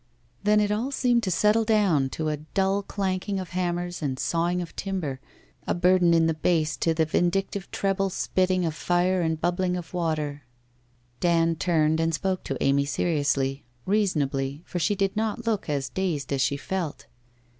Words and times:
Then 0.43 0.59
it 0.59 0.71
all 0.71 0.89
seemed 0.89 1.21
to 1.21 1.29
settle 1.29 1.63
down 1.63 2.09
to 2.09 2.29
a 2.29 2.37
dull 2.37 2.81
clanking 2.81 3.39
of 3.39 3.49
hammers 3.49 4.01
and 4.01 4.17
sawing 4.17 4.59
of 4.59 4.75
timber, 4.75 5.19
a 5.67 5.75
burden 5.75 6.11
in 6.15 6.25
the 6.25 6.33
bass 6.33 6.75
to 6.77 6.95
the 6.95 7.05
vindictive 7.05 7.69
treble 7.69 8.09
spitting 8.09 8.65
of 8.65 8.73
fire 8.73 9.21
and 9.21 9.39
bubbling 9.39 9.77
of 9.77 9.93
water, 9.93 10.41
Dand 11.19 11.59
turned, 11.59 11.99
and 11.99 12.15
spoke 12.15 12.43
to 12.45 12.57
Amy 12.63 12.85
seriously, 12.85 13.63
reasonably, 13.85 14.63
for 14.65 14.79
she 14.79 14.95
did 14.95 15.15
not 15.15 15.45
look 15.45 15.69
as 15.69 15.87
dazed 15.89 16.33
as 16.33 16.41
she 16.41 16.57
felt. 16.57 17.05